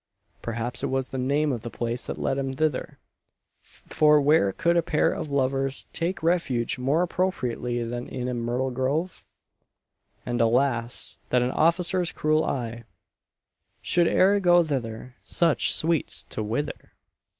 [0.41, 2.97] Perhaps it was the name of the place that led him thither;
[3.61, 8.71] for where could a pair of lovers take refuge more appropriately than in a myrtle
[8.71, 9.23] grove?
[10.25, 11.19] And "alas!
[11.29, 12.85] that an officer's cruel eye
[13.83, 16.93] Should e'er go thither Such sweets to wither!"